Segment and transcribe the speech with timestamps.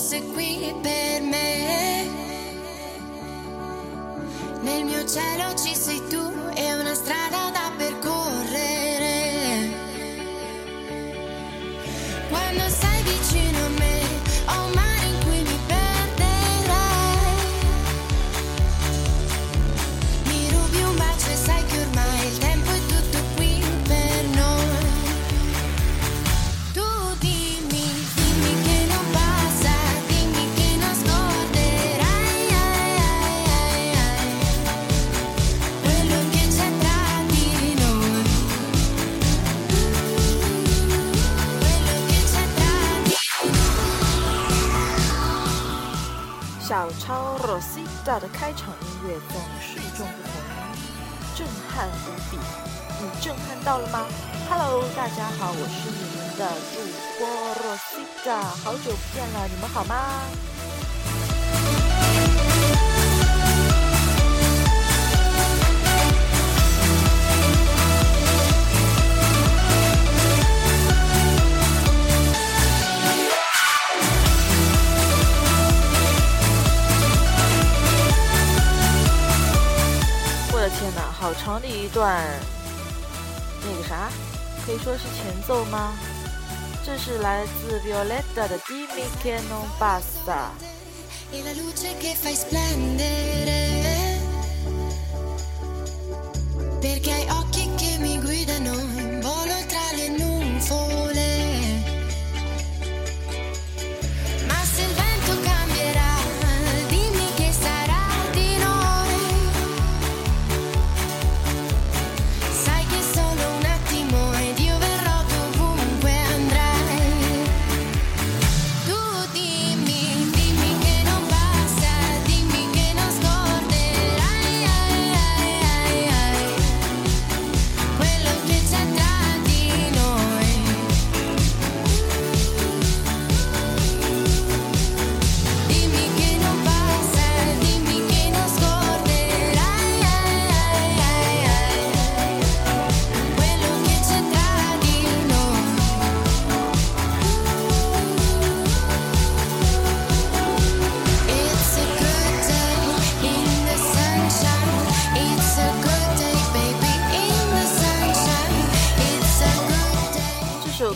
[0.00, 2.08] fosse qui per me.
[4.62, 6.79] Nel mio cielo ci sei tu e
[46.70, 50.30] 小超 Rosita 的开场音乐总是与众不同，
[51.34, 52.38] 震撼无比。
[53.00, 54.06] 你震撼到了吗
[54.48, 56.78] ？Hello，大家好，我是你们的主
[57.18, 57.26] 播
[57.56, 59.96] Rosita，好久不见了，你们好吗？
[81.30, 82.20] 好长的一段，
[83.62, 84.10] 那个啥，
[84.66, 85.92] 可以说是前奏吗？
[86.84, 90.50] 这是来自 Violetta 的 Dimmi che non passa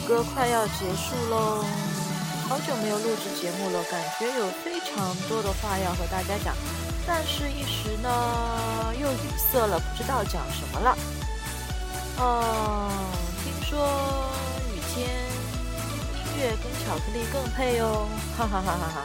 [0.06, 1.64] 歌快要结束喽，
[2.48, 6.54] 好久没有录制节目了，感觉有非常多的话要和大家讲，
[7.06, 10.96] 但是一时呢又语塞了，不知道讲什么了。
[12.20, 12.90] 嗯，
[13.42, 13.88] 听说
[14.74, 15.08] 雨天
[16.14, 19.02] 音乐跟巧克力更配哦， 哈哈哈哈哈。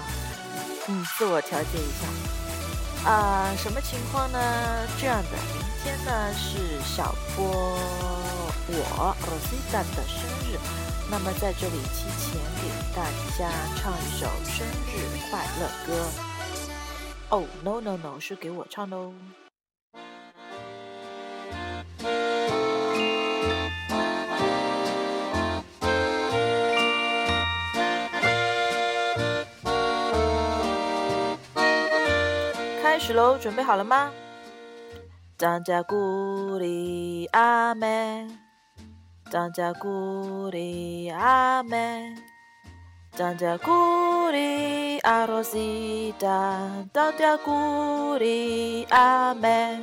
[0.87, 3.09] 嗯，自我调节一下。
[3.09, 4.39] 啊、什么情况呢？
[4.99, 7.79] 这样的，明天呢是小波
[8.71, 10.57] 我 Rosita 的生日，
[11.09, 13.03] 那么在这里提前给大
[13.37, 14.91] 家唱一首生日
[15.29, 15.87] 快乐歌。
[17.31, 19.13] 哦、no no no，是给我唱的哦。
[32.83, 34.11] 开始喽，准备好了吗？
[35.37, 38.27] 张家鼓里阿妹，
[39.31, 42.15] 张家古里阿妹，
[43.15, 43.71] 张家古
[44.31, 46.27] 里阿罗西达，
[46.91, 49.79] 张家古里阿妹。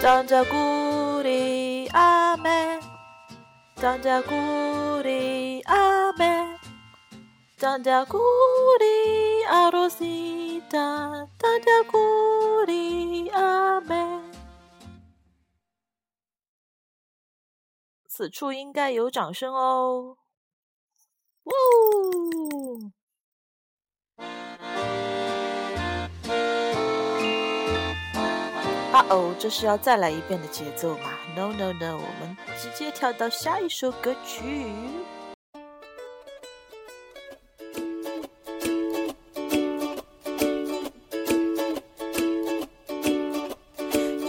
[0.00, 2.75] 张家古里阿妹，
[3.76, 4.30] 张家鼓
[5.02, 6.24] 里阿妹，
[7.58, 8.18] 张家鼓
[8.80, 11.98] 里阿罗西达，张家鼓
[12.66, 13.94] 里阿妹。
[18.08, 20.16] 此处应该有掌声哦！
[21.44, 21.52] 哇
[28.95, 31.11] 啊哦，这是要再来一遍的节奏吗？
[31.35, 34.41] No No No，我们直接跳到下一首歌曲。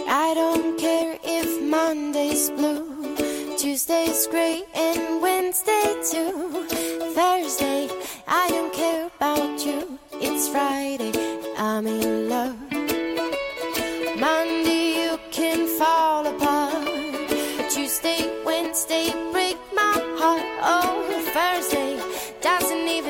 [0.07, 3.15] I don't care if Monday's blue,
[3.57, 6.65] Tuesday's gray, and Wednesday too.
[7.13, 7.89] Thursday,
[8.25, 9.43] I don't care about
[11.55, 12.27] I'm in love.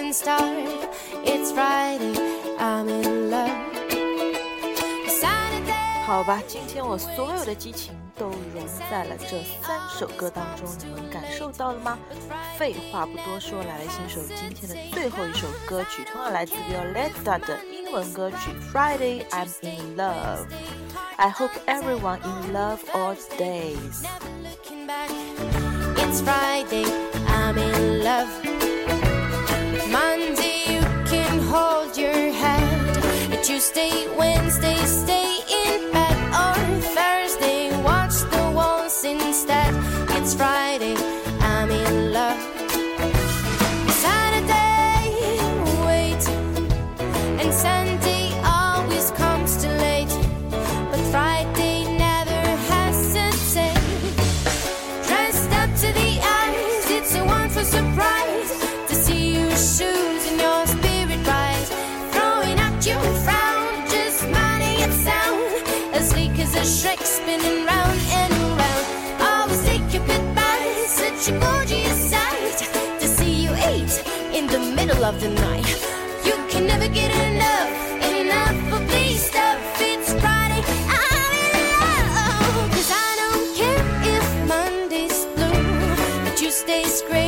[0.08, 0.88] Even start.
[1.24, 2.14] It's Friday,
[2.58, 3.50] I'm in love.
[5.06, 5.74] Saturday.
[6.06, 11.98] 好吧，今天我所有的激情都融在了这三首歌当中，你们感受到了吗？
[12.56, 18.36] 废话不多说，来欣赏今天的最后一首歌曲，同样来自 Violetta 的英文歌曲
[18.72, 20.46] 《Friday I'm in Love》。
[21.16, 24.04] I hope everyone in love all days.
[24.86, 25.10] Back.
[25.96, 26.86] It's Friday,
[27.26, 28.47] I'm in love.
[33.48, 35.27] Tuesday, Wednesday, stay
[71.18, 72.58] such a gorgeous sight
[73.00, 75.66] to see you eight in the middle of the night.
[76.24, 77.70] You can never get enough,
[78.20, 79.58] enough of these stuff.
[79.80, 82.70] It's Friday, I'm in love.
[82.70, 83.84] Cause I don't care
[84.16, 87.27] if Monday's blue, but Tuesday's gray,